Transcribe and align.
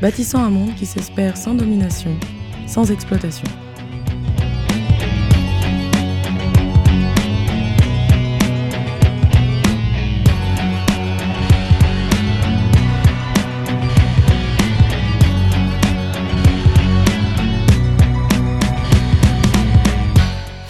bâtissant 0.00 0.42
un 0.42 0.50
monde 0.50 0.74
qui 0.74 0.86
s'espère 0.86 1.36
sans 1.36 1.54
domination, 1.54 2.10
sans 2.66 2.90
exploitation. 2.90 3.48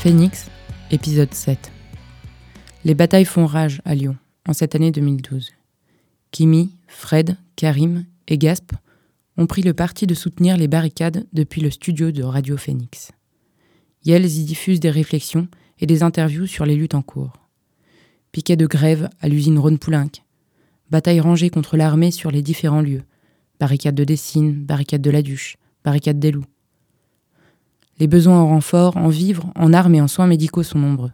Phoenix, 0.04 0.50
épisode 0.90 1.32
7. 1.32 1.72
Les 2.84 2.94
batailles 2.94 3.24
font 3.24 3.46
rage 3.46 3.80
à 3.86 3.94
Lyon 3.94 4.16
en 4.46 4.52
cette 4.52 4.74
année 4.74 4.90
2012. 4.90 5.52
Kimi, 6.30 6.76
Fred, 6.86 7.38
Karim 7.56 8.04
et 8.28 8.36
Gasp 8.36 8.72
ont 9.36 9.46
pris 9.46 9.62
le 9.62 9.74
parti 9.74 10.06
de 10.06 10.14
soutenir 10.14 10.56
les 10.56 10.68
barricades 10.68 11.26
depuis 11.32 11.60
le 11.60 11.70
studio 11.70 12.10
de 12.10 12.22
Radio 12.22 12.56
Phoenix. 12.56 13.12
Yels 14.04 14.26
y 14.26 14.44
diffuse 14.44 14.80
des 14.80 14.90
réflexions 14.90 15.48
et 15.78 15.86
des 15.86 16.02
interviews 16.02 16.46
sur 16.46 16.66
les 16.66 16.76
luttes 16.76 16.94
en 16.94 17.02
cours. 17.02 17.32
Piquet 18.32 18.56
de 18.56 18.66
grève 18.66 19.08
à 19.20 19.28
l'usine 19.28 19.58
Rhône-Poulenc. 19.58 20.10
Bataille 20.90 21.20
rangée 21.20 21.50
contre 21.50 21.76
l'armée 21.76 22.10
sur 22.10 22.30
les 22.30 22.42
différents 22.42 22.82
lieux. 22.82 23.02
Barricade 23.58 23.94
de 23.94 24.04
Dessine, 24.04 24.64
barricade 24.64 25.02
de 25.02 25.10
la 25.10 25.22
Duche, 25.22 25.56
barricade 25.84 26.18
des 26.18 26.32
Loups. 26.32 26.44
Les 27.98 28.08
besoins 28.08 28.40
en 28.40 28.48
renfort, 28.48 28.96
en 28.96 29.08
vivres, 29.08 29.52
en 29.54 29.72
armes 29.72 29.94
et 29.94 30.00
en 30.00 30.08
soins 30.08 30.26
médicaux 30.26 30.64
sont 30.64 30.78
nombreux. 30.78 31.12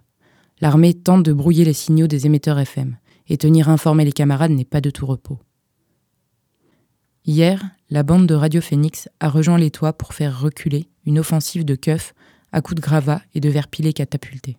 L'armée 0.60 0.94
tente 0.94 1.22
de 1.22 1.32
brouiller 1.32 1.64
les 1.64 1.74
signaux 1.74 2.06
des 2.06 2.26
émetteurs 2.26 2.58
FM, 2.58 2.96
et 3.28 3.36
tenir 3.36 3.68
informés 3.68 4.04
les 4.04 4.12
camarades 4.12 4.50
n'est 4.50 4.64
pas 4.64 4.80
de 4.80 4.90
tout 4.90 5.06
repos. 5.06 5.38
Hier, 7.26 7.62
la 7.90 8.02
bande 8.02 8.26
de 8.26 8.34
Radio 8.34 8.60
Phoenix 8.60 9.08
a 9.20 9.28
rejoint 9.28 9.58
les 9.58 9.70
toits 9.70 9.92
pour 9.92 10.14
faire 10.14 10.40
reculer 10.40 10.88
une 11.04 11.18
offensive 11.18 11.64
de 11.64 11.74
keufs 11.74 12.14
à 12.50 12.62
coups 12.62 12.76
de 12.76 12.80
gravats 12.80 13.22
et 13.34 13.40
de 13.40 13.48
verres 13.48 13.68
pilés 13.68 13.92
catapultés. 13.92 14.56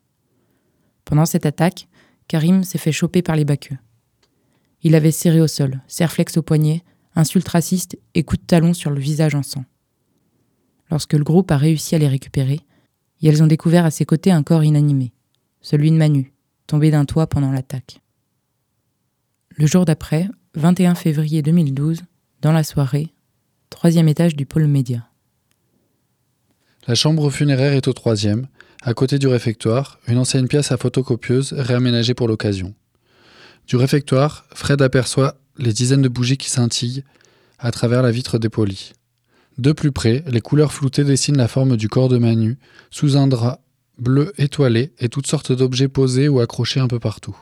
Pendant 1.04 1.26
cette 1.26 1.46
attaque, 1.46 1.88
Karim 2.28 2.64
s'est 2.64 2.78
fait 2.78 2.92
choper 2.92 3.22
par 3.22 3.36
les 3.36 3.46
baqueux. 3.46 3.78
Il 4.84 4.96
avait 4.96 5.12
serré 5.12 5.42
au 5.42 5.48
sol, 5.48 5.82
serflex 5.88 6.38
au 6.38 6.44
poignet, 6.44 6.84
insultes 7.16 7.48
racistes 7.48 7.98
et 8.14 8.24
coups 8.24 8.42
de 8.42 8.46
talon 8.46 8.74
sur 8.74 8.92
le 8.92 9.00
visage 9.00 9.36
en 9.36 9.44
sang. 9.44 9.66
Lorsque 10.90 11.14
le 11.14 11.24
groupe 11.24 11.52
a 11.52 11.58
réussi 11.58 11.96
à 11.96 11.98
les 11.98 12.08
récupérer, 12.08 12.60
elles 13.24 13.44
ont 13.44 13.48
découvert 13.48 13.86
à 13.86 13.92
ses 13.92 14.06
côtés 14.06 14.32
un 14.32 14.44
corps 14.44 14.64
inanimé, 14.64 15.14
celui 15.62 15.92
de 15.92 15.96
Manu, 15.96 16.34
tombé 16.68 16.92
d'un 16.92 17.06
toit 17.06 17.28
pendant 17.28 17.52
l'attaque. 17.52 18.02
Le 19.58 19.68
jour 19.68 19.86
d'après, 19.86 20.28
21 20.56 20.96
février 20.96 21.42
2012, 21.42 22.04
dans 22.42 22.52
la 22.52 22.64
soirée, 22.64 23.14
troisième 23.70 24.08
étage 24.08 24.36
du 24.36 24.46
pôle 24.46 24.68
média. 24.68 25.08
La 26.88 26.96
chambre 26.96 27.30
funéraire 27.30 27.74
est 27.74 27.88
au 27.88 27.94
troisième, 27.94 28.48
à 28.82 28.94
côté 28.96 29.20
du 29.20 29.28
réfectoire, 29.28 30.00
une 30.08 30.18
ancienne 30.18 30.48
pièce 30.48 30.72
à 30.72 30.78
photocopieuse 30.78 31.54
réaménagée 31.54 32.16
pour 32.16 32.28
l'occasion. 32.28 32.74
Du 33.68 33.76
réfectoire, 33.76 34.46
Fred 34.56 34.82
aperçoit 34.82 35.36
les 35.58 35.74
dizaines 35.74 36.02
de 36.02 36.10
bougies 36.10 36.38
qui 36.38 36.50
scintillent 36.50 37.04
à 37.60 37.70
travers 37.70 38.02
la 38.02 38.10
vitre 38.10 38.40
dépolie. 38.40 38.94
De 39.60 39.72
plus 39.72 39.92
près, 39.92 40.24
les 40.28 40.42
couleurs 40.42 40.74
floutées 40.74 41.04
dessinent 41.04 41.38
la 41.38 41.48
forme 41.48 41.78
du 41.78 41.90
corps 41.90 42.10
de 42.10 42.18
Manu, 42.18 42.58
sous 42.90 43.18
un 43.18 43.28
drap 43.28 43.62
bleu 44.00 44.34
étoilé 44.40 44.94
et 44.98 45.10
toutes 45.10 45.28
sortes 45.28 45.52
d'objets 45.52 45.88
posés 45.88 46.28
ou 46.28 46.40
accrochés 46.40 46.80
un 46.80 46.88
peu 46.88 47.00
partout. 47.00 47.38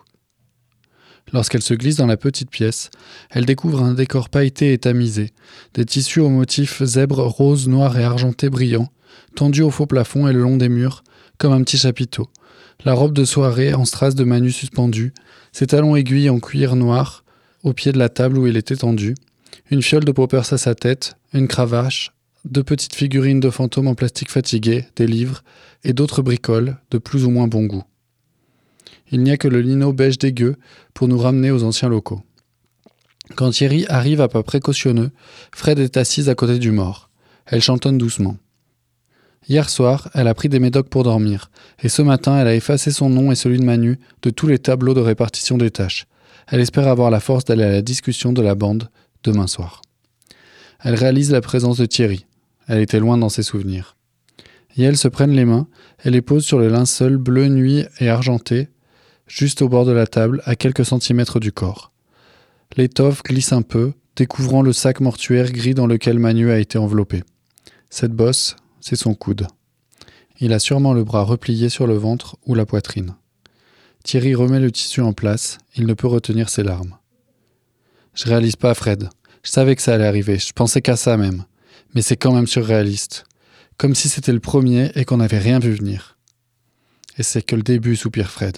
Lorsqu'elle 1.33 1.61
se 1.61 1.73
glisse 1.73 1.97
dans 1.97 2.07
la 2.07 2.17
petite 2.17 2.49
pièce, 2.49 2.89
elle 3.29 3.45
découvre 3.45 3.83
un 3.83 3.93
décor 3.93 4.29
pailleté 4.29 4.73
et 4.73 4.77
tamisé, 4.77 5.31
des 5.73 5.85
tissus 5.85 6.21
aux 6.21 6.29
motifs 6.29 6.83
zèbre, 6.83 7.19
rose, 7.19 7.67
noir 7.67 7.97
et 7.99 8.03
argenté 8.03 8.49
brillants, 8.49 8.91
tendus 9.35 9.61
au 9.61 9.69
faux 9.69 9.85
plafond 9.85 10.27
et 10.27 10.33
le 10.33 10.41
long 10.41 10.57
des 10.57 10.69
murs, 10.69 11.03
comme 11.37 11.53
un 11.53 11.63
petit 11.63 11.77
chapiteau. 11.77 12.27
La 12.85 12.93
robe 12.93 13.13
de 13.13 13.25
soirée 13.25 13.73
en 13.73 13.85
strass 13.85 14.15
de 14.15 14.23
Manu 14.23 14.51
suspendue, 14.51 15.13
ses 15.51 15.67
talons 15.67 15.95
aiguilles 15.95 16.29
en 16.29 16.39
cuir 16.39 16.75
noir, 16.75 17.23
au 17.63 17.73
pied 17.73 17.91
de 17.91 17.99
la 17.99 18.09
table 18.09 18.37
où 18.37 18.47
il 18.47 18.57
était 18.57 18.77
tendu, 18.77 19.15
une 19.69 19.81
fiole 19.81 20.05
de 20.05 20.11
poppers 20.11 20.53
à 20.53 20.57
sa 20.57 20.75
tête, 20.75 21.15
une 21.33 21.47
cravache, 21.47 22.11
deux 22.45 22.63
petites 22.63 22.95
figurines 22.95 23.39
de 23.39 23.49
fantômes 23.49 23.87
en 23.87 23.95
plastique 23.95 24.31
fatigué, 24.31 24.85
des 24.95 25.07
livres 25.07 25.43
et 25.83 25.93
d'autres 25.93 26.21
bricoles 26.21 26.77
de 26.89 26.97
plus 26.97 27.25
ou 27.25 27.29
moins 27.29 27.47
bon 27.47 27.65
goût. 27.65 27.83
Il 29.11 29.23
n'y 29.23 29.31
a 29.31 29.37
que 29.37 29.47
le 29.47 29.61
lino 29.61 29.93
beige 29.93 30.17
dégueu 30.17 30.55
pour 30.93 31.07
nous 31.07 31.17
ramener 31.17 31.51
aux 31.51 31.63
anciens 31.63 31.89
locaux. 31.89 32.21
Quand 33.35 33.51
Thierry 33.51 33.85
arrive 33.89 34.21
à 34.21 34.27
pas 34.27 34.43
précautionneux, 34.43 35.11
Fred 35.53 35.79
est 35.79 35.97
assise 35.97 36.29
à 36.29 36.35
côté 36.35 36.59
du 36.59 36.71
mort. 36.71 37.09
Elle 37.45 37.61
chantonne 37.61 37.97
doucement. 37.97 38.37
Hier 39.47 39.69
soir, 39.69 40.09
elle 40.13 40.27
a 40.27 40.33
pris 40.33 40.49
des 40.49 40.59
médocs 40.59 40.89
pour 40.89 41.03
dormir, 41.03 41.49
et 41.81 41.89
ce 41.89 42.01
matin, 42.01 42.37
elle 42.37 42.47
a 42.47 42.55
effacé 42.55 42.91
son 42.91 43.09
nom 43.09 43.31
et 43.31 43.35
celui 43.35 43.57
de 43.57 43.63
Manu 43.63 43.99
de 44.21 44.29
tous 44.29 44.47
les 44.47 44.59
tableaux 44.59 44.93
de 44.93 44.99
répartition 44.99 45.57
des 45.57 45.71
tâches. 45.71 46.05
Elle 46.47 46.59
espère 46.59 46.87
avoir 46.87 47.09
la 47.09 47.19
force 47.19 47.45
d'aller 47.45 47.63
à 47.63 47.71
la 47.71 47.81
discussion 47.81 48.33
de 48.33 48.41
la 48.41 48.55
bande 48.55 48.89
demain 49.23 49.47
soir. 49.47 49.81
Elle 50.83 50.95
réalise 50.95 51.31
la 51.31 51.41
présence 51.41 51.77
de 51.77 51.85
Thierry. 51.85 52.25
Elle 52.67 52.79
était 52.79 52.99
loin 52.99 53.17
dans 53.17 53.29
ses 53.29 53.43
souvenirs. 53.43 53.95
Et 54.77 54.83
elles 54.83 54.97
se 54.97 55.07
prennent 55.07 55.35
les 55.35 55.45
mains 55.45 55.67
et 56.05 56.09
les 56.09 56.21
posent 56.21 56.45
sur 56.45 56.59
le 56.59 56.69
linceul 56.69 57.17
bleu 57.17 57.47
nuit 57.47 57.85
et 57.99 58.09
argenté, 58.09 58.69
juste 59.29 59.61
au 59.61 59.69
bord 59.69 59.85
de 59.85 59.93
la 59.93 60.07
table, 60.07 60.41
à 60.43 60.55
quelques 60.55 60.85
centimètres 60.85 61.39
du 61.39 61.53
corps. 61.53 61.93
L'étoffe 62.75 63.23
glisse 63.23 63.53
un 63.53 63.61
peu, 63.61 63.93
découvrant 64.15 64.61
le 64.61 64.73
sac 64.73 64.99
mortuaire 64.99 65.51
gris 65.51 65.73
dans 65.73 65.87
lequel 65.87 66.19
Manu 66.19 66.51
a 66.51 66.59
été 66.59 66.77
enveloppé. 66.77 67.23
Cette 67.89 68.11
bosse, 68.11 68.57
c'est 68.81 68.97
son 68.97 69.13
coude. 69.13 69.47
Il 70.41 70.51
a 70.51 70.59
sûrement 70.59 70.93
le 70.93 71.03
bras 71.03 71.23
replié 71.23 71.69
sur 71.69 71.87
le 71.87 71.95
ventre 71.95 72.37
ou 72.45 72.55
la 72.55 72.65
poitrine. 72.65 73.15
Thierry 74.03 74.35
remet 74.35 74.59
le 74.59 74.71
tissu 74.71 75.01
en 75.01 75.13
place, 75.13 75.57
il 75.75 75.85
ne 75.85 75.93
peut 75.93 76.07
retenir 76.07 76.49
ses 76.49 76.63
larmes. 76.63 76.97
Je 78.13 78.25
réalise 78.25 78.55
pas, 78.55 78.73
Fred. 78.73 79.09
Je 79.43 79.51
savais 79.51 79.75
que 79.75 79.81
ça 79.81 79.93
allait 79.93 80.07
arriver, 80.07 80.37
je 80.37 80.53
pensais 80.53 80.81
qu'à 80.81 80.95
ça 80.95 81.17
même. 81.17 81.45
Mais 81.93 82.01
c'est 82.01 82.17
quand 82.17 82.33
même 82.33 82.47
surréaliste. 82.47 83.25
Comme 83.77 83.95
si 83.95 84.09
c'était 84.09 84.33
le 84.33 84.39
premier 84.39 84.91
et 84.95 85.05
qu'on 85.05 85.17
n'avait 85.17 85.39
rien 85.39 85.59
vu 85.59 85.71
venir. 85.71 86.17
Et 87.17 87.23
c'est 87.23 87.41
que 87.41 87.55
le 87.55 87.63
début, 87.63 87.95
soupire 87.95 88.29
Fred. 88.29 88.57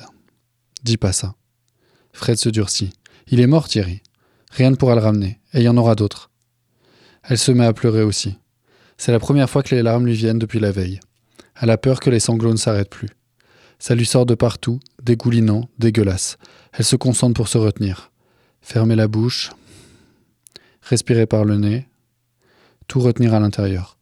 Dis 0.83 0.97
pas 0.97 1.13
ça. 1.13 1.35
Fred 2.13 2.37
se 2.37 2.49
durcit. 2.49 2.91
Il 3.27 3.39
est 3.39 3.47
mort, 3.47 3.67
Thierry. 3.67 4.01
Rien 4.51 4.71
ne 4.71 4.75
pourra 4.75 4.95
le 4.95 5.01
ramener, 5.01 5.39
et 5.53 5.59
il 5.59 5.63
y 5.63 5.69
en 5.69 5.77
aura 5.77 5.95
d'autres. 5.95 6.29
Elle 7.23 7.37
se 7.37 7.51
met 7.51 7.65
à 7.65 7.73
pleurer 7.73 8.03
aussi. 8.03 8.37
C'est 8.97 9.11
la 9.11 9.19
première 9.19 9.49
fois 9.49 9.63
que 9.63 9.73
les 9.73 9.83
larmes 9.83 10.05
lui 10.05 10.13
viennent 10.13 10.39
depuis 10.39 10.59
la 10.59 10.71
veille. 10.71 10.99
Elle 11.59 11.69
a 11.69 11.77
peur 11.77 11.99
que 11.99 12.09
les 12.09 12.19
sanglots 12.19 12.51
ne 12.51 12.57
s'arrêtent 12.57 12.89
plus. 12.89 13.09
Ça 13.79 13.95
lui 13.95 14.05
sort 14.05 14.25
de 14.25 14.35
partout, 14.35 14.79
dégoulinant, 15.01 15.69
dégueulasse. 15.79 16.37
Elle 16.73 16.85
se 16.85 16.95
concentre 16.95 17.33
pour 17.33 17.47
se 17.47 17.57
retenir. 17.57 18.11
Fermer 18.61 18.95
la 18.95 19.07
bouche, 19.07 19.51
respirer 20.81 21.25
par 21.25 21.45
le 21.45 21.57
nez, 21.57 21.87
tout 22.87 22.99
retenir 22.99 23.33
à 23.33 23.39
l'intérieur, 23.39 23.97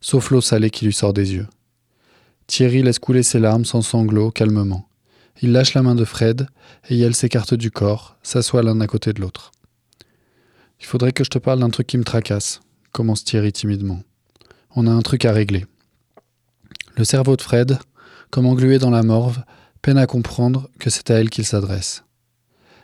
sauf 0.00 0.30
l'eau 0.30 0.40
salée 0.40 0.70
qui 0.70 0.84
lui 0.84 0.92
sort 0.92 1.12
des 1.12 1.34
yeux. 1.34 1.48
Thierry 2.46 2.82
laisse 2.82 2.98
couler 2.98 3.22
ses 3.22 3.40
larmes 3.40 3.64
sans 3.64 3.82
sanglots, 3.82 4.30
calmement. 4.30 4.88
Il 5.42 5.52
lâche 5.52 5.74
la 5.74 5.82
main 5.82 5.94
de 5.94 6.04
Fred, 6.04 6.46
et 6.88 6.98
elle 7.00 7.14
s'écarte 7.14 7.54
du 7.54 7.70
corps, 7.70 8.16
s'assoit 8.22 8.62
l'un 8.62 8.80
à 8.80 8.86
côté 8.86 9.12
de 9.12 9.20
l'autre. 9.20 9.52
Il 10.80 10.86
faudrait 10.86 11.12
que 11.12 11.24
je 11.24 11.30
te 11.30 11.38
parle 11.38 11.60
d'un 11.60 11.70
truc 11.70 11.86
qui 11.86 11.98
me 11.98 12.04
tracasse, 12.04 12.60
commence 12.92 13.24
Thierry 13.24 13.52
timidement. 13.52 14.02
On 14.76 14.86
a 14.86 14.90
un 14.90 15.02
truc 15.02 15.24
à 15.24 15.32
régler. 15.32 15.66
Le 16.96 17.04
cerveau 17.04 17.36
de 17.36 17.42
Fred, 17.42 17.78
comme 18.30 18.46
englué 18.46 18.78
dans 18.78 18.90
la 18.90 19.02
morve, 19.02 19.42
peine 19.82 19.98
à 19.98 20.06
comprendre 20.06 20.70
que 20.78 20.90
c'est 20.90 21.10
à 21.10 21.14
elle 21.14 21.30
qu'il 21.30 21.44
s'adresse. 21.44 22.04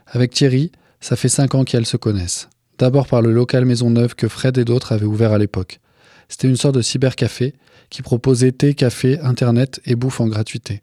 Avec 0.07 0.33
Thierry, 0.33 0.73
ça 1.01 1.17
fait 1.17 1.29
cinq 1.29 1.55
ans 1.55 1.65
qu'elles 1.65 1.87
se 1.87 1.97
connaissent. 1.97 2.49
D'abord 2.79 3.07
par 3.07 3.23
le 3.23 3.33
local 3.33 3.65
Maisonneuve 3.65 4.15
que 4.15 4.29
Fred 4.29 4.59
et 4.59 4.65
d'autres 4.65 4.93
avaient 4.93 5.07
ouvert 5.07 5.33
à 5.33 5.39
l'époque. 5.39 5.81
C'était 6.29 6.49
une 6.49 6.57
sorte 6.57 6.77
de 6.77 6.83
cybercafé 6.83 7.55
qui 7.91 8.03
proposait 8.03 8.53
thé, 8.53 8.75
café, 8.75 9.19
internet 9.21 9.81
et 9.85 9.97
bouffe 9.97 10.21
en 10.21 10.29
gratuité. 10.29 10.83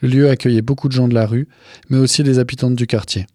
Le 0.00 0.08
lieu 0.08 0.30
accueillait 0.30 0.62
beaucoup 0.62 0.88
de 0.88 0.92
gens 0.92 1.08
de 1.08 1.14
la 1.14 1.26
rue, 1.26 1.48
mais 1.88 1.98
aussi 1.98 2.22
des 2.22 2.38
habitantes 2.38 2.76
du 2.76 2.86
quartier. 2.86 3.26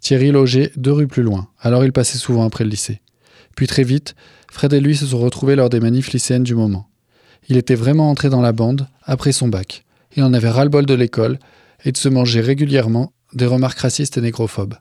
Thierry 0.00 0.30
logeait 0.30 0.70
deux 0.76 0.92
rues 0.92 1.06
plus 1.06 1.22
loin, 1.22 1.48
alors 1.60 1.84
il 1.84 1.92
passait 1.92 2.18
souvent 2.18 2.44
après 2.44 2.64
le 2.64 2.70
lycée. 2.70 3.00
Puis 3.56 3.66
très 3.66 3.84
vite, 3.84 4.14
Fred 4.50 4.72
et 4.72 4.80
lui 4.80 4.96
se 4.96 5.06
sont 5.06 5.18
retrouvés 5.18 5.56
lors 5.56 5.70
des 5.70 5.80
manifs 5.80 6.12
lycéennes 6.12 6.42
du 6.42 6.54
moment. 6.54 6.88
Il 7.48 7.56
était 7.56 7.74
vraiment 7.74 8.10
entré 8.10 8.30
dans 8.30 8.40
la 8.40 8.52
bande 8.52 8.86
après 9.02 9.32
son 9.32 9.48
bac. 9.48 9.84
Il 10.16 10.22
en 10.22 10.32
avait 10.32 10.48
ras-le-bol 10.48 10.86
de 10.86 10.94
l'école 10.94 11.38
et 11.84 11.92
de 11.92 11.96
se 11.96 12.08
manger 12.08 12.40
régulièrement 12.40 13.12
des 13.32 13.46
remarques 13.46 13.78
racistes 13.78 14.16
et 14.16 14.20
négrophobes. 14.20 14.74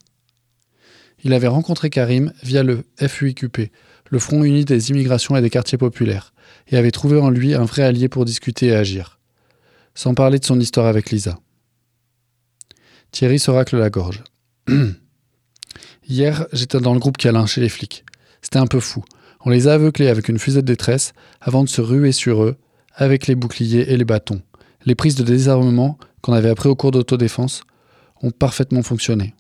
Il 1.24 1.34
avait 1.34 1.48
rencontré 1.48 1.90
Karim 1.90 2.34
via 2.44 2.64
le 2.64 2.84
FUIQP, 3.00 3.72
le 4.10 4.20
Front 4.20 4.44
uni 4.44 4.66
des 4.66 4.92
immigrations 4.92 5.36
et 5.36 5.42
des 5.42 5.50
quartiers 5.50 5.78
populaires, 5.78 6.34
et 6.68 6.78
avait 6.78 6.92
trouvé 6.92 7.20
en 7.20 7.30
lui 7.30 7.54
un 7.54 7.64
vrai 7.64 7.84
allié 7.84 8.10
pour 8.10 8.26
discuter 8.26 8.68
et 8.68 8.76
agir. 8.76 9.20
Sans 9.96 10.14
parler 10.14 10.40
de 10.40 10.46
son 10.46 10.60
histoire 10.60 10.88
avec 10.88 11.12
Lisa. 11.12 11.40
Thierry 13.12 13.40
se 13.40 13.52
racle 13.52 13.78
la 13.78 13.90
gorge. 13.90 14.24
Hier, 16.08 16.48
j'étais 16.52 16.80
dans 16.80 16.94
le 16.94 17.00
groupe 17.00 17.18
qui 17.18 17.28
a 17.28 17.32
lynché 17.32 17.62
les 17.62 17.70
flics. 17.70 18.04
C'était 18.42 18.60
un 18.60 18.68
peu 18.68 18.80
fou. 18.80 19.04
On 19.46 19.50
les 19.50 19.68
a 19.68 19.74
aveuglés 19.74 20.08
avec 20.08 20.30
une 20.30 20.40
fusée 20.40 20.62
de 20.62 20.68
détresse 20.68 21.14
avant 21.42 21.64
de 21.64 21.70
se 21.70 21.82
ruer 21.82 22.12
sur 22.12 22.44
eux 22.44 22.56
avec 22.96 23.28
les 23.28 23.36
boucliers 23.36 23.92
et 23.92 23.98
les 23.98 24.06
bâtons. 24.06 24.42
Les 24.86 24.96
prises 24.96 25.16
de 25.16 25.24
désarmement 25.24 25.98
qu'on 26.22 26.34
avait 26.34 26.50
appris 26.50 26.70
au 26.70 26.76
cours 26.76 26.92
d'autodéfense 26.92 27.64
ont 28.22 28.32
parfaitement 28.32 28.84
fonctionné. 28.84 29.34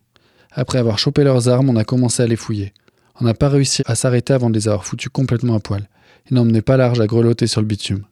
Après 0.51 0.77
avoir 0.77 0.99
chopé 0.99 1.23
leurs 1.23 1.49
armes, 1.49 1.69
on 1.69 1.75
a 1.75 1.83
commencé 1.83 2.21
à 2.21 2.27
les 2.27 2.35
fouiller. 2.35 2.73
On 3.19 3.25
n'a 3.25 3.33
pas 3.33 3.49
réussi 3.49 3.81
à 3.85 3.95
s'arrêter 3.95 4.33
avant 4.33 4.49
de 4.49 4.55
les 4.55 4.67
avoir 4.67 4.85
foutus 4.85 5.09
complètement 5.11 5.55
à 5.55 5.59
poil. 5.59 5.87
Ils 6.29 6.35
n'emmenaient 6.35 6.61
pas 6.61 6.77
large 6.77 6.99
à 6.99 7.07
grelotter 7.07 7.47
sur 7.47 7.61
le 7.61 7.67
bitume. 7.67 8.03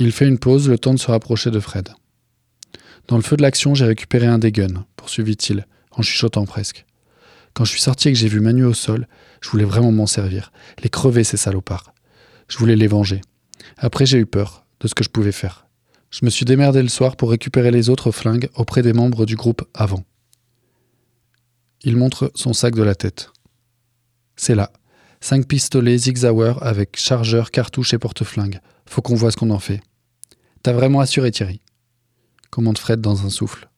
Il 0.00 0.12
fait 0.12 0.28
une 0.28 0.38
pause, 0.38 0.68
le 0.68 0.78
temps 0.78 0.94
de 0.94 0.98
se 0.98 1.10
rapprocher 1.10 1.50
de 1.50 1.58
Fred. 1.58 1.88
Dans 3.08 3.16
le 3.16 3.22
feu 3.22 3.36
de 3.36 3.42
l'action, 3.42 3.74
j'ai 3.74 3.84
récupéré 3.84 4.26
un 4.26 4.38
des 4.38 4.52
guns, 4.52 4.84
poursuivit-il, 4.94 5.66
en 5.90 6.02
chuchotant 6.02 6.46
presque. 6.46 6.86
Quand 7.52 7.64
je 7.64 7.72
suis 7.72 7.80
sorti 7.80 8.08
et 8.08 8.12
que 8.12 8.18
j'ai 8.18 8.28
vu 8.28 8.38
Manu 8.38 8.64
au 8.64 8.74
sol, 8.74 9.08
je 9.40 9.48
voulais 9.50 9.64
vraiment 9.64 9.90
m'en 9.90 10.06
servir, 10.06 10.52
les 10.84 10.88
crever 10.88 11.24
ces 11.24 11.36
salopards. 11.36 11.92
Je 12.46 12.58
voulais 12.58 12.76
les 12.76 12.86
venger. 12.86 13.20
Après, 13.76 14.06
j'ai 14.06 14.18
eu 14.18 14.26
peur 14.26 14.64
de 14.78 14.86
ce 14.86 14.94
que 14.94 15.02
je 15.02 15.08
pouvais 15.08 15.32
faire. 15.32 15.66
Je 16.10 16.24
me 16.24 16.30
suis 16.30 16.44
démerdé 16.44 16.80
le 16.80 16.88
soir 16.88 17.16
pour 17.16 17.30
récupérer 17.30 17.72
les 17.72 17.90
autres 17.90 18.12
flingues 18.12 18.48
auprès 18.54 18.82
des 18.82 18.92
membres 18.92 19.26
du 19.26 19.34
groupe 19.34 19.68
avant. 19.74 20.04
Il 21.82 21.96
montre 21.96 22.30
son 22.36 22.52
sac 22.52 22.74
de 22.76 22.82
la 22.84 22.94
tête. 22.94 23.32
C'est 24.36 24.54
là. 24.54 24.70
Cinq 25.20 25.46
pistolets 25.46 25.98
Zigzauer 25.98 26.54
avec 26.62 26.96
chargeur, 26.96 27.50
cartouche 27.50 27.94
et 27.94 27.98
porte-flingue. 27.98 28.60
Faut 28.86 29.02
qu'on 29.02 29.14
voit 29.14 29.30
ce 29.30 29.36
qu'on 29.36 29.50
en 29.50 29.58
fait. 29.58 29.80
T'as 30.62 30.72
vraiment 30.72 31.00
assuré, 31.00 31.30
Thierry 31.30 31.60
commande 32.50 32.78
Fred 32.78 33.00
dans 33.00 33.24
un 33.24 33.30
souffle. 33.30 33.68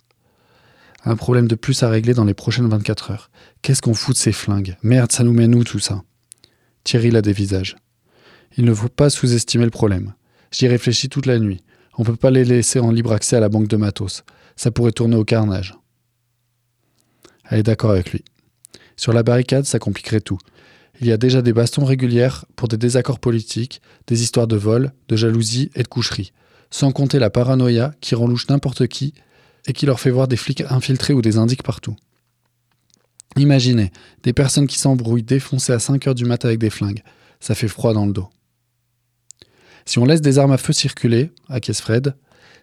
Un 1.05 1.17
problème 1.17 1.49
de 1.49 1.55
plus 1.55 1.83
à 1.83 1.89
régler 1.89 2.15
dans 2.15 2.25
les 2.25 2.35
prochaines 2.35 2.69
24 2.69 3.11
heures. 3.11 3.31
Qu'est-ce 3.63 3.83
qu'on 3.83 3.95
fout 3.95 4.15
de 4.15 4.21
ces 4.21 4.33
flingues? 4.33 4.77
Merde, 4.83 5.13
ça 5.13 5.25
nous 5.25 5.33
met 5.33 5.49
nous 5.49 5.65
tout 5.65 5.79
ça 5.79 6.03
Thierry 6.85 7.11
l'a 7.11 7.23
des 7.23 7.33
visages. 7.33 7.77
Il 8.57 8.65
ne 8.65 8.75
faut 8.75 8.89
pas 8.89 9.11
sous-estimer 9.11 9.65
le 9.65 9.71
problème. 9.71 10.15
J'y 10.51 10.67
réfléchis 10.67 11.09
toute 11.09 11.27
la 11.27 11.39
nuit. 11.39 11.63
On 11.97 12.03
ne 12.03 12.07
peut 12.07 12.17
pas 12.17 12.31
les 12.31 12.45
laisser 12.45 12.81
en 12.81 12.91
libre 12.91 13.13
accès 13.13 13.37
à 13.37 13.41
la 13.41 13.49
banque 13.49 13.69
de 13.69 13.77
matos. 13.77 14.25
Ça 14.57 14.71
pourrait 14.71 14.93
tourner 14.93 15.17
au 15.17 15.25
carnage. 15.25 15.75
Elle 17.49 17.61
est 17.61 17.65
d'accord 17.65 17.91
avec 17.91 18.13
lui. 18.13 18.25
Sur 18.97 19.13
la 19.13 19.23
barricade, 19.23 19.65
ça 19.65 19.79
compliquerait 19.79 20.21
tout. 20.21 20.39
Il 21.01 21.07
y 21.07 21.13
a 21.13 21.17
déjà 21.17 21.41
des 21.41 21.55
bastons 21.55 21.85
régulières 21.85 22.45
pour 22.57 22.69
des 22.69 22.77
désaccords 22.77 23.21
politiques, 23.21 23.81
des 24.07 24.23
histoires 24.23 24.47
de 24.47 24.57
vol, 24.57 24.93
de 25.09 25.17
jalousie 25.17 25.71
et 25.75 25.83
de 25.83 25.89
coucherie, 25.89 26.33
sans 26.71 26.93
compter 26.93 27.19
la 27.19 27.31
paranoïa 27.31 27.95
qui 28.01 28.15
rend 28.15 28.27
louche 28.27 28.49
n'importe 28.49 28.87
qui 28.87 29.15
et 29.67 29.73
qui 29.73 29.87
leur 29.87 29.99
fait 29.99 30.11
voir 30.11 30.29
des 30.29 30.37
flics 30.37 30.63
infiltrés 30.69 31.15
ou 31.15 31.23
des 31.23 31.39
indiques 31.39 31.63
partout. 31.63 31.97
Imaginez, 33.37 33.93
des 34.23 34.33
personnes 34.33 34.67
qui 34.67 34.79
s'embrouillent 34.79 35.23
défoncées 35.23 35.73
à 35.73 35.79
5 35.79 36.07
heures 36.07 36.15
du 36.15 36.25
matin 36.25 36.49
avec 36.49 36.61
des 36.61 36.71
flingues. 36.71 37.03
Ça 37.39 37.55
fait 37.55 37.69
froid 37.69 37.95
dans 37.95 38.07
le 38.07 38.13
dos. 38.13 38.29
Si 39.87 39.99
on 39.99 40.05
laisse 40.05 40.21
des 40.21 40.39
armes 40.39 40.53
à 40.53 40.59
feu 40.59 40.73
circuler, 40.73 41.31
à 41.49 41.61
Fred, 41.61 42.15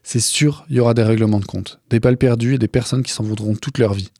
c'est 0.03 0.19
sûr, 0.19 0.65
il 0.69 0.75
y 0.75 0.79
aura 0.79 0.93
des 0.93 1.03
règlements 1.03 1.39
de 1.39 1.45
compte, 1.45 1.79
des 1.89 1.99
balles 1.99 2.17
perdues 2.17 2.55
et 2.55 2.59
des 2.59 2.67
personnes 2.67 3.03
qui 3.03 3.11
s'en 3.11 3.23
voudront 3.23 3.55
toute 3.55 3.79
leur 3.79 3.93
vie. 3.93 4.11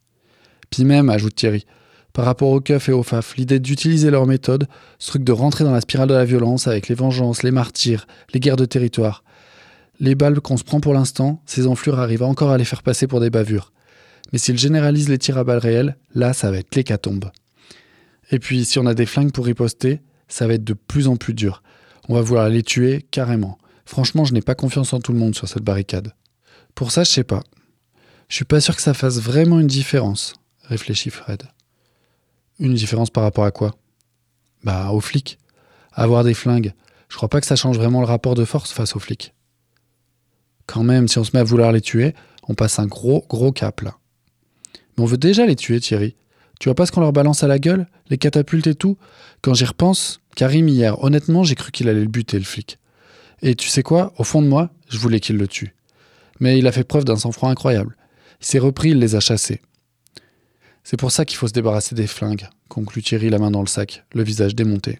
Puis 0.69 0.83
même, 0.83 1.09
ajoute 1.09 1.35
Thierry, 1.35 1.65
par 2.17 2.25
rapport 2.25 2.49
aux 2.49 2.61
keufs 2.61 2.89
et 2.89 2.93
aux 2.93 3.03
faf, 3.03 3.37
l'idée 3.37 3.59
d'utiliser 3.59 4.09
leur 4.09 4.25
méthode, 4.25 4.67
ce 4.97 5.11
truc 5.11 5.23
de 5.23 5.31
rentrer 5.31 5.63
dans 5.63 5.71
la 5.71 5.81
spirale 5.81 6.09
de 6.09 6.15
la 6.15 6.25
violence 6.25 6.67
avec 6.67 6.87
les 6.87 6.95
vengeances, 6.95 7.43
les 7.43 7.51
martyrs, 7.51 8.07
les 8.33 8.39
guerres 8.39 8.55
de 8.55 8.65
territoire. 8.65 9.23
Les 9.99 10.15
balles 10.15 10.41
qu'on 10.41 10.57
se 10.57 10.63
prend 10.63 10.79
pour 10.79 10.95
l'instant, 10.95 11.43
ces 11.45 11.67
enflures 11.67 11.99
arrivent 11.99 12.23
encore 12.23 12.49
à 12.49 12.57
les 12.57 12.65
faire 12.65 12.81
passer 12.81 13.05
pour 13.05 13.19
des 13.19 13.29
bavures. 13.29 13.71
Mais 14.33 14.39
s'ils 14.39 14.57
généralisent 14.57 15.09
les 15.09 15.19
tirs 15.19 15.37
à 15.37 15.43
balles 15.43 15.59
réelles, 15.59 15.95
là, 16.15 16.33
ça 16.33 16.49
va 16.49 16.57
être 16.57 16.73
l'hécatombe. 16.73 17.29
Et 18.31 18.39
puis, 18.39 18.65
si 18.65 18.79
on 18.79 18.87
a 18.87 18.95
des 18.95 19.05
flingues 19.05 19.31
pour 19.31 19.45
riposter, 19.45 20.01
ça 20.27 20.47
va 20.47 20.55
être 20.55 20.63
de 20.63 20.73
plus 20.73 21.07
en 21.07 21.17
plus 21.17 21.35
dur. 21.35 21.61
On 22.09 22.15
va 22.15 22.21
vouloir 22.21 22.49
les 22.49 22.63
tuer 22.63 23.05
carrément. 23.11 23.59
Franchement, 23.85 24.25
je 24.25 24.33
n'ai 24.33 24.41
pas 24.41 24.55
confiance 24.55 24.91
en 24.91 24.99
tout 24.99 25.13
le 25.13 25.19
monde 25.19 25.35
sur 25.35 25.47
cette 25.47 25.61
barricade. 25.61 26.15
Pour 26.73 26.89
ça, 26.89 27.03
je 27.03 27.11
sais 27.11 27.23
pas. 27.23 27.43
Je 28.27 28.37
suis 28.37 28.45
pas 28.45 28.59
sûr 28.59 28.75
que 28.75 28.81
ça 28.81 28.95
fasse 28.95 29.19
vraiment 29.19 29.59
une 29.59 29.67
différence 29.67 30.33
réfléchit 30.63 31.11
Fred. 31.11 31.43
Une 32.59 32.73
différence 32.73 33.09
par 33.09 33.23
rapport 33.23 33.45
à 33.45 33.51
quoi? 33.51 33.75
Bah, 34.63 34.89
aux 34.91 34.99
flics. 34.99 35.37
Avoir 35.93 36.23
des 36.23 36.33
flingues. 36.33 36.73
Je 37.09 37.15
crois 37.15 37.29
pas 37.29 37.39
que 37.39 37.47
ça 37.47 37.55
change 37.55 37.77
vraiment 37.77 38.01
le 38.01 38.07
rapport 38.07 38.35
de 38.35 38.45
force 38.45 38.71
face 38.71 38.95
aux 38.95 38.99
flics. 38.99 39.33
Quand 40.65 40.83
même, 40.83 41.07
si 41.07 41.17
on 41.19 41.23
se 41.23 41.31
met 41.33 41.39
à 41.39 41.43
vouloir 41.43 41.71
les 41.71 41.81
tuer, 41.81 42.13
on 42.47 42.55
passe 42.55 42.79
un 42.79 42.87
gros, 42.87 43.25
gros 43.29 43.51
cap 43.51 43.81
là. 43.81 43.97
Mais 44.97 45.03
on 45.03 45.05
veut 45.05 45.17
déjà 45.17 45.45
les 45.45 45.55
tuer, 45.55 45.79
Thierry. 45.79 46.15
Tu 46.59 46.69
vois 46.69 46.75
pas 46.75 46.85
ce 46.85 46.91
qu'on 46.91 47.01
leur 47.01 47.13
balance 47.13 47.43
à 47.43 47.47
la 47.47 47.59
gueule 47.59 47.87
Les 48.09 48.17
catapultes 48.17 48.67
et 48.67 48.75
tout? 48.75 48.97
Quand 49.41 49.53
j'y 49.53 49.65
repense, 49.65 50.19
Karim 50.35 50.67
hier, 50.67 51.01
honnêtement, 51.03 51.43
j'ai 51.43 51.55
cru 51.55 51.71
qu'il 51.71 51.87
allait 51.87 52.01
le 52.01 52.07
buter, 52.07 52.39
le 52.39 52.45
flic. 52.45 52.79
Et 53.41 53.53
tu 53.55 53.69
sais 53.69 53.83
quoi? 53.83 54.13
Au 54.17 54.23
fond 54.23 54.41
de 54.41 54.47
moi, 54.47 54.71
je 54.89 54.97
voulais 54.97 55.19
qu'il 55.19 55.37
le 55.37 55.47
tue. 55.47 55.75
Mais 56.39 56.57
il 56.57 56.67
a 56.67 56.71
fait 56.71 56.83
preuve 56.83 57.05
d'un 57.05 57.15
sang-froid 57.15 57.49
incroyable. 57.49 57.95
Il 58.41 58.45
s'est 58.45 58.59
repris, 58.59 58.89
il 58.89 58.99
les 58.99 59.15
a 59.15 59.19
chassés. 59.19 59.61
C'est 60.89 60.95
pour 60.95 61.11
ça 61.11 61.25
qu'il 61.25 61.35
faut 61.35 61.49
se 61.49 61.53
débarrasser 61.53 61.95
des 61.95 62.07
flingues, 62.07 62.47
conclut 62.69 63.03
Thierry 63.03 63.29
la 63.29 63.39
main 63.39 63.51
dans 63.51 63.59
le 63.59 63.67
sac, 63.67 64.05
le 64.13 64.23
visage 64.23 64.55
démonté. 64.55 64.99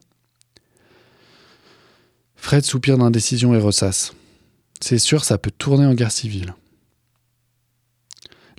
Fred 2.35 2.65
soupire 2.65 2.97
d'indécision 2.97 3.53
et 3.55 3.57
ressasse. 3.57 4.11
C'est 4.81 4.99
sûr, 4.99 5.23
ça 5.23 5.37
peut 5.37 5.49
tourner 5.57 5.85
en 5.85 5.93
guerre 5.93 6.11
civile. 6.11 6.55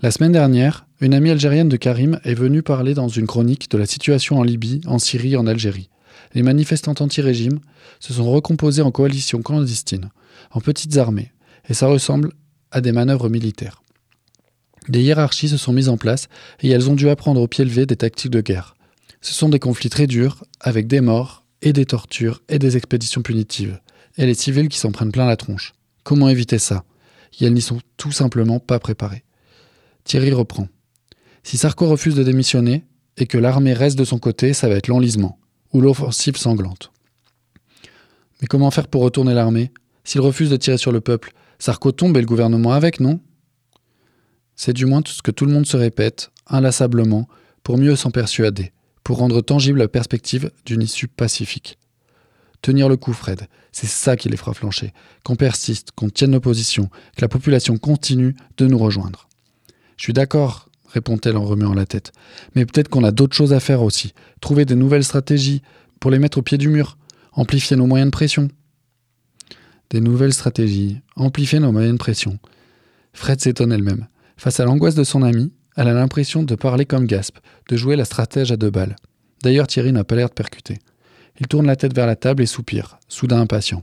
La 0.00 0.10
semaine 0.10 0.32
dernière, 0.32 0.86
une 1.02 1.12
amie 1.12 1.28
algérienne 1.28 1.68
de 1.68 1.76
Karim 1.76 2.18
est 2.24 2.32
venue 2.32 2.62
parler 2.62 2.94
dans 2.94 3.08
une 3.08 3.26
chronique 3.26 3.70
de 3.70 3.76
la 3.76 3.84
situation 3.84 4.38
en 4.38 4.42
Libye, 4.42 4.80
en 4.86 4.98
Syrie 4.98 5.36
en 5.36 5.46
Algérie. 5.46 5.90
Les 6.32 6.42
manifestants 6.42 6.94
anti-régime 6.98 7.60
se 8.00 8.14
sont 8.14 8.32
recomposés 8.32 8.80
en 8.80 8.90
coalitions 8.90 9.42
clandestines, 9.42 10.08
en 10.50 10.62
petites 10.62 10.96
armées, 10.96 11.30
et 11.68 11.74
ça 11.74 11.88
ressemble 11.88 12.32
à 12.70 12.80
des 12.80 12.92
manœuvres 12.92 13.28
militaires. 13.28 13.82
Des 14.88 15.02
hiérarchies 15.02 15.48
se 15.48 15.56
sont 15.56 15.72
mises 15.72 15.88
en 15.88 15.96
place 15.96 16.28
et 16.60 16.70
elles 16.70 16.88
ont 16.88 16.94
dû 16.94 17.08
apprendre 17.08 17.40
au 17.40 17.48
pied 17.48 17.64
levé 17.64 17.86
des 17.86 17.96
tactiques 17.96 18.30
de 18.30 18.40
guerre. 18.40 18.74
Ce 19.20 19.34
sont 19.34 19.48
des 19.48 19.58
conflits 19.58 19.90
très 19.90 20.06
durs, 20.06 20.44
avec 20.60 20.86
des 20.86 21.00
morts, 21.00 21.44
et 21.60 21.72
des 21.72 21.86
tortures, 21.86 22.42
et 22.48 22.58
des 22.58 22.76
expéditions 22.76 23.22
punitives, 23.22 23.80
et 24.16 24.26
les 24.26 24.34
civils 24.34 24.68
qui 24.68 24.78
s'en 24.78 24.92
prennent 24.92 25.12
plein 25.12 25.26
la 25.26 25.36
tronche. 25.36 25.74
Comment 26.04 26.28
éviter 26.28 26.58
ça? 26.58 26.84
Et 27.40 27.44
elles 27.44 27.52
n'y 27.52 27.60
sont 27.60 27.80
tout 27.96 28.12
simplement 28.12 28.60
pas 28.60 28.78
préparées. 28.78 29.24
Thierry 30.04 30.32
reprend. 30.32 30.68
Si 31.42 31.56
Sarko 31.56 31.88
refuse 31.88 32.14
de 32.14 32.22
démissionner, 32.22 32.84
et 33.16 33.26
que 33.26 33.38
l'armée 33.38 33.72
reste 33.72 33.98
de 33.98 34.04
son 34.04 34.18
côté, 34.18 34.52
ça 34.52 34.68
va 34.68 34.76
être 34.76 34.86
l'enlisement, 34.86 35.38
ou 35.72 35.80
l'offensive 35.80 36.36
sanglante. 36.36 36.92
Mais 38.40 38.46
comment 38.46 38.70
faire 38.70 38.86
pour 38.86 39.02
retourner 39.02 39.34
l'armée? 39.34 39.72
S'il 40.04 40.20
refuse 40.20 40.50
de 40.50 40.56
tirer 40.56 40.78
sur 40.78 40.92
le 40.92 41.00
peuple, 41.00 41.32
Sarko 41.58 41.90
tombe 41.90 42.16
et 42.16 42.20
le 42.20 42.26
gouvernement 42.26 42.72
avec, 42.72 43.00
non? 43.00 43.20
C'est 44.58 44.72
du 44.72 44.84
moins 44.86 45.02
tout 45.02 45.12
ce 45.12 45.22
que 45.22 45.30
tout 45.30 45.46
le 45.46 45.52
monde 45.52 45.66
se 45.66 45.76
répète, 45.76 46.32
inlassablement, 46.48 47.28
pour 47.62 47.78
mieux 47.78 47.94
s'en 47.94 48.10
persuader, 48.10 48.72
pour 49.04 49.18
rendre 49.18 49.40
tangible 49.40 49.78
la 49.78 49.88
perspective 49.88 50.50
d'une 50.66 50.82
issue 50.82 51.06
pacifique. 51.06 51.78
Tenir 52.60 52.88
le 52.88 52.96
coup, 52.96 53.12
Fred, 53.12 53.46
c'est 53.70 53.86
ça 53.86 54.16
qui 54.16 54.28
les 54.28 54.36
fera 54.36 54.54
flancher. 54.54 54.92
Qu'on 55.22 55.36
persiste, 55.36 55.92
qu'on 55.92 56.10
tienne 56.10 56.32
nos 56.32 56.40
positions, 56.40 56.90
que 57.16 57.22
la 57.22 57.28
population 57.28 57.78
continue 57.78 58.34
de 58.56 58.66
nous 58.66 58.78
rejoindre. 58.78 59.28
Je 59.96 60.02
suis 60.02 60.12
d'accord, 60.12 60.68
répond-elle 60.88 61.36
en 61.36 61.44
remuant 61.44 61.72
la 61.72 61.86
tête. 61.86 62.10
Mais 62.56 62.66
peut-être 62.66 62.88
qu'on 62.88 63.04
a 63.04 63.12
d'autres 63.12 63.36
choses 63.36 63.52
à 63.52 63.60
faire 63.60 63.82
aussi. 63.82 64.12
Trouver 64.40 64.64
des 64.64 64.74
nouvelles 64.74 65.04
stratégies 65.04 65.62
pour 66.00 66.10
les 66.10 66.18
mettre 66.18 66.38
au 66.38 66.42
pied 66.42 66.58
du 66.58 66.68
mur. 66.68 66.98
Amplifier 67.30 67.76
nos 67.76 67.86
moyens 67.86 68.08
de 68.08 68.16
pression. 68.16 68.48
Des 69.90 70.00
nouvelles 70.00 70.34
stratégies. 70.34 71.00
Amplifier 71.14 71.60
nos 71.60 71.70
moyens 71.70 71.92
de 71.92 71.98
pression. 71.98 72.40
Fred 73.12 73.40
s'étonne 73.40 73.70
elle-même. 73.70 74.08
Face 74.38 74.60
à 74.60 74.64
l'angoisse 74.64 74.94
de 74.94 75.02
son 75.02 75.22
ami, 75.22 75.52
elle 75.76 75.88
a 75.88 75.92
l'impression 75.92 76.44
de 76.44 76.54
parler 76.54 76.86
comme 76.86 77.06
Gasp, 77.06 77.36
de 77.68 77.76
jouer 77.76 77.96
la 77.96 78.04
stratège 78.04 78.52
à 78.52 78.56
deux 78.56 78.70
balles. 78.70 78.94
D'ailleurs, 79.42 79.66
Thierry 79.66 79.92
n'a 79.92 80.04
pas 80.04 80.14
l'air 80.14 80.28
de 80.28 80.34
percuter. 80.34 80.78
Il 81.40 81.48
tourne 81.48 81.66
la 81.66 81.74
tête 81.74 81.94
vers 81.94 82.06
la 82.06 82.14
table 82.14 82.42
et 82.42 82.46
soupire, 82.46 82.98
soudain 83.08 83.40
impatient. 83.40 83.82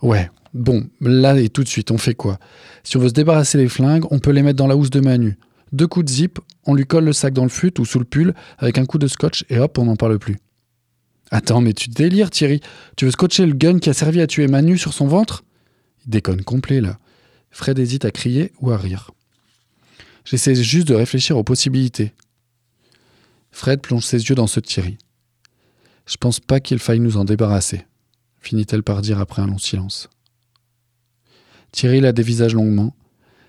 Ouais, 0.00 0.30
bon, 0.54 0.88
là 1.00 1.38
et 1.38 1.48
tout 1.48 1.64
de 1.64 1.68
suite, 1.68 1.90
on 1.90 1.98
fait 1.98 2.14
quoi? 2.14 2.38
Si 2.84 2.96
on 2.96 3.00
veut 3.00 3.08
se 3.08 3.12
débarrasser 3.12 3.58
des 3.58 3.68
flingues, 3.68 4.04
on 4.12 4.20
peut 4.20 4.30
les 4.30 4.42
mettre 4.42 4.56
dans 4.56 4.68
la 4.68 4.76
housse 4.76 4.90
de 4.90 5.00
Manu. 5.00 5.36
Deux 5.72 5.88
coups 5.88 6.06
de 6.06 6.10
zip, 6.10 6.38
on 6.64 6.74
lui 6.74 6.86
colle 6.86 7.04
le 7.04 7.12
sac 7.12 7.32
dans 7.32 7.42
le 7.42 7.48
fut 7.48 7.80
ou 7.80 7.84
sous 7.84 7.98
le 7.98 8.04
pull 8.04 8.34
avec 8.58 8.78
un 8.78 8.86
coup 8.86 8.98
de 8.98 9.08
scotch 9.08 9.44
et 9.48 9.58
hop, 9.58 9.78
on 9.78 9.86
n'en 9.86 9.96
parle 9.96 10.18
plus. 10.20 10.38
Attends, 11.32 11.60
mais 11.60 11.72
tu 11.72 11.88
délires, 11.88 12.30
Thierry. 12.30 12.60
Tu 12.96 13.04
veux 13.04 13.10
scotcher 13.10 13.46
le 13.46 13.54
gun 13.54 13.80
qui 13.80 13.90
a 13.90 13.94
servi 13.94 14.20
à 14.20 14.28
tuer 14.28 14.46
Manu 14.46 14.78
sur 14.78 14.92
son 14.92 15.08
ventre? 15.08 15.44
Il 16.04 16.10
déconne 16.10 16.42
complet, 16.42 16.80
là. 16.80 16.98
Fred 17.50 17.78
hésite 17.78 18.04
à 18.04 18.10
crier 18.10 18.52
ou 18.60 18.70
à 18.70 18.76
rire. 18.76 19.10
J'essaie 20.24 20.54
juste 20.54 20.88
de 20.88 20.94
réfléchir 20.94 21.36
aux 21.36 21.44
possibilités. 21.44 22.12
Fred 23.50 23.80
plonge 23.80 24.04
ses 24.04 24.28
yeux 24.28 24.34
dans 24.34 24.46
ceux 24.46 24.60
de 24.60 24.66
Thierry. 24.66 24.98
Je 26.06 26.16
pense 26.16 26.40
pas 26.40 26.60
qu'il 26.60 26.78
faille 26.78 27.00
nous 27.00 27.16
en 27.16 27.24
débarrasser, 27.24 27.86
finit-elle 28.40 28.82
par 28.82 29.02
dire 29.02 29.20
après 29.20 29.42
un 29.42 29.46
long 29.46 29.58
silence. 29.58 30.08
Thierry 31.70 32.00
la 32.00 32.12
dévisage 32.12 32.54
longuement. 32.54 32.94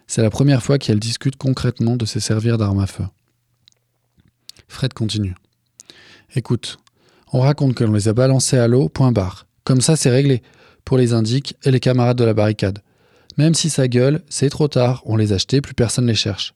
C'est 0.07 0.21
la 0.21 0.29
première 0.29 0.63
fois 0.63 0.77
qu'elle 0.77 0.99
discute 0.99 1.35
concrètement 1.35 1.97
de 1.97 2.05
se 2.05 2.19
servir 2.19 2.57
d'armes 2.57 2.79
à 2.79 2.87
feu. 2.87 3.05
Fred 4.67 4.93
continue. 4.93 5.35
Écoute, 6.35 6.77
on 7.31 7.41
raconte 7.41 7.75
que 7.75 7.83
l'on 7.83 7.93
les 7.93 8.07
a 8.07 8.13
balancés 8.13 8.57
à 8.57 8.67
l'eau, 8.67 8.89
point 8.89 9.11
barre. 9.11 9.47
Comme 9.63 9.81
ça, 9.81 9.95
c'est 9.95 10.09
réglé, 10.09 10.41
pour 10.85 10.97
les 10.97 11.13
indiques 11.13 11.55
et 11.63 11.71
les 11.71 11.79
camarades 11.79 12.17
de 12.17 12.23
la 12.23 12.33
barricade. 12.33 12.79
Même 13.37 13.53
si 13.53 13.69
ça 13.69 13.87
gueule, 13.87 14.21
c'est 14.29 14.49
trop 14.49 14.67
tard, 14.67 15.01
on 15.05 15.15
les 15.15 15.31
a 15.31 15.35
achetés, 15.35 15.61
plus 15.61 15.73
personne 15.73 16.07
les 16.07 16.15
cherche. 16.15 16.53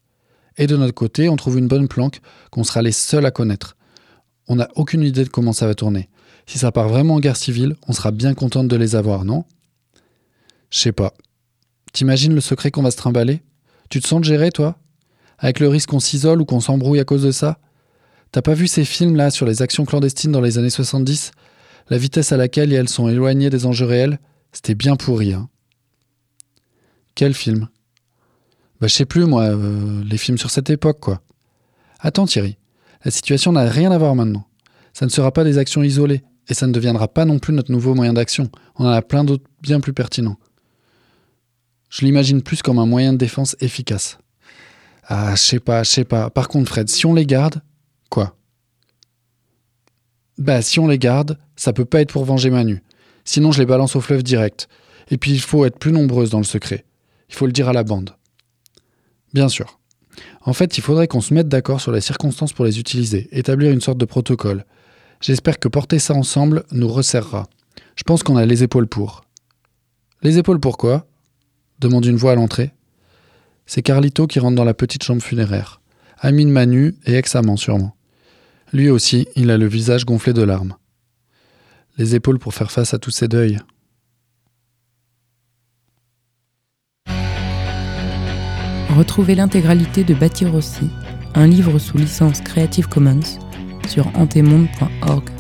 Et 0.57 0.67
de 0.67 0.75
notre 0.75 0.93
côté, 0.93 1.29
on 1.29 1.35
trouve 1.35 1.57
une 1.57 1.67
bonne 1.67 1.87
planque 1.87 2.19
qu'on 2.51 2.63
sera 2.63 2.81
les 2.81 2.91
seuls 2.91 3.25
à 3.25 3.31
connaître. 3.31 3.77
On 4.47 4.55
n'a 4.55 4.69
aucune 4.75 5.03
idée 5.03 5.23
de 5.23 5.29
comment 5.29 5.53
ça 5.53 5.67
va 5.67 5.75
tourner. 5.75 6.09
Si 6.45 6.57
ça 6.57 6.71
part 6.71 6.87
vraiment 6.87 7.15
en 7.15 7.19
guerre 7.19 7.37
civile, 7.37 7.75
on 7.87 7.93
sera 7.93 8.11
bien 8.11 8.33
contente 8.33 8.67
de 8.67 8.75
les 8.75 8.95
avoir, 8.95 9.25
non? 9.25 9.43
Je 10.71 10.79
sais 10.79 10.91
pas. 10.91 11.13
T'imagines 11.93 12.33
le 12.33 12.41
secret 12.41 12.71
qu'on 12.71 12.81
va 12.81 12.91
se 12.91 12.97
trimballer? 12.97 13.41
Tu 13.89 13.99
te 13.99 14.07
sens 14.07 14.23
gérer, 14.23 14.51
toi? 14.51 14.77
Avec 15.37 15.59
le 15.59 15.67
risque 15.67 15.89
qu'on 15.89 15.99
s'isole 15.99 16.41
ou 16.41 16.45
qu'on 16.45 16.59
s'embrouille 16.59 16.99
à 16.99 17.05
cause 17.05 17.23
de 17.23 17.31
ça? 17.31 17.59
T'as 18.31 18.41
pas 18.41 18.53
vu 18.53 18.67
ces 18.67 18.85
films-là 18.85 19.29
sur 19.29 19.45
les 19.45 19.61
actions 19.61 19.85
clandestines 19.85 20.31
dans 20.31 20.41
les 20.41 20.57
années 20.57 20.69
70 20.69 21.31
La 21.89 21.97
vitesse 21.97 22.31
à 22.31 22.37
laquelle 22.37 22.73
elles 22.73 22.89
sont 22.89 23.07
éloignées 23.07 23.49
des 23.49 23.65
enjeux 23.65 23.85
réels? 23.85 24.19
C'était 24.51 24.75
bien 24.75 24.95
pourri, 24.95 25.33
hein. 25.33 25.49
Quel 27.15 27.33
film? 27.33 27.67
Bah 28.79 28.87
je 28.87 28.93
sais 28.93 29.05
plus, 29.05 29.25
moi, 29.25 29.43
euh, 29.43 30.03
les 30.03 30.17
films 30.17 30.37
sur 30.37 30.51
cette 30.51 30.69
époque, 30.69 30.99
quoi. 30.99 31.21
Attends 31.99 32.27
Thierry, 32.27 32.57
la 33.03 33.11
situation 33.11 33.51
n'a 33.51 33.69
rien 33.69 33.91
à 33.91 33.97
voir 33.97 34.15
maintenant. 34.15 34.45
Ça 34.93 35.05
ne 35.05 35.11
sera 35.11 35.31
pas 35.31 35.43
des 35.43 35.57
actions 35.57 35.83
isolées, 35.83 36.23
et 36.47 36.53
ça 36.53 36.67
ne 36.67 36.71
deviendra 36.71 37.07
pas 37.07 37.25
non 37.25 37.39
plus 37.39 37.53
notre 37.53 37.71
nouveau 37.71 37.95
moyen 37.95 38.13
d'action. 38.13 38.49
On 38.75 38.85
en 38.85 38.89
a 38.89 39.01
plein 39.01 39.23
d'autres 39.23 39.45
bien 39.61 39.79
plus 39.79 39.93
pertinents. 39.93 40.37
Je 41.89 42.05
l'imagine 42.05 42.41
plus 42.41 42.61
comme 42.61 42.79
un 42.79 42.85
moyen 42.85 43.13
de 43.13 43.17
défense 43.17 43.55
efficace. 43.59 44.17
Ah, 45.03 45.35
je 45.35 45.41
sais 45.41 45.59
pas, 45.59 45.83
je 45.83 45.89
sais 45.89 46.03
pas. 46.03 46.29
Par 46.29 46.47
contre, 46.47 46.69
Fred, 46.69 46.89
si 46.89 47.05
on 47.05 47.13
les 47.13 47.25
garde, 47.25 47.61
quoi? 48.09 48.35
Bah, 50.37 50.61
si 50.61 50.79
on 50.79 50.87
les 50.87 50.99
garde, 50.99 51.39
ça 51.55 51.73
peut 51.73 51.85
pas 51.85 52.01
être 52.01 52.11
pour 52.11 52.25
venger 52.25 52.49
Manu. 52.49 52.83
Sinon, 53.23 53.51
je 53.51 53.59
les 53.59 53.65
balance 53.65 53.95
au 53.95 54.01
fleuve 54.01 54.21
direct. 54.21 54.67
Et 55.09 55.17
puis, 55.17 55.31
il 55.31 55.39
faut 55.39 55.65
être 55.65 55.79
plus 55.79 55.91
nombreuse 55.91 56.29
dans 56.29 56.37
le 56.37 56.43
secret. 56.43 56.85
Il 57.29 57.35
faut 57.35 57.45
le 57.45 57.53
dire 57.53 57.69
à 57.69 57.73
la 57.73 57.83
bande. 57.83 58.11
Bien 59.33 59.49
sûr. 59.49 59.79
En 60.41 60.53
fait, 60.53 60.77
il 60.77 60.81
faudrait 60.81 61.07
qu'on 61.07 61.21
se 61.21 61.33
mette 61.33 61.47
d'accord 61.47 61.81
sur 61.81 61.91
les 61.91 62.01
circonstances 62.01 62.53
pour 62.53 62.65
les 62.65 62.79
utiliser, 62.79 63.27
établir 63.31 63.71
une 63.71 63.81
sorte 63.81 63.97
de 63.97 64.05
protocole. 64.05 64.65
J'espère 65.21 65.59
que 65.59 65.67
porter 65.67 65.99
ça 65.99 66.13
ensemble 66.13 66.63
nous 66.71 66.87
resserrera. 66.87 67.47
Je 67.95 68.03
pense 68.03 68.23
qu'on 68.23 68.37
a 68.37 68.45
les 68.45 68.63
épaules 68.63 68.87
pour. 68.87 69.23
Les 70.21 70.37
épaules 70.37 70.59
pour 70.59 70.77
quoi? 70.77 71.07
Demande 71.79 72.05
une 72.05 72.15
voix 72.15 72.31
à 72.31 72.35
l'entrée. 72.35 72.71
C'est 73.65 73.81
Carlito 73.81 74.27
qui 74.27 74.39
rentre 74.39 74.55
dans 74.55 74.63
la 74.63 74.73
petite 74.73 75.03
chambre 75.03 75.21
funéraire. 75.21 75.81
Ami 76.19 76.45
de 76.45 76.51
Manu 76.51 76.95
et 77.05 77.15
ex-amant 77.15 77.57
sûrement. 77.57 77.95
Lui 78.73 78.89
aussi, 78.89 79.27
il 79.35 79.51
a 79.51 79.57
le 79.57 79.67
visage 79.67 80.05
gonflé 80.05 80.33
de 80.33 80.41
larmes. 80.41 80.75
Les 81.97 82.15
épaules 82.15 82.39
pour 82.39 82.53
faire 82.53 82.71
face 82.71 82.93
à 82.93 82.99
tous 82.99 83.11
ces 83.11 83.27
deuils. 83.27 83.59
Retrouvez 88.97 89.35
l'intégralité 89.35 90.03
de 90.03 90.15
Bâtir 90.15 90.55
aussi, 90.55 90.89
un 91.35 91.45
livre 91.45 91.77
sous 91.77 91.99
licence 91.99 92.41
Creative 92.41 92.87
Commons, 92.87 93.37
sur 93.87 94.07
antemonde.org. 94.15 95.36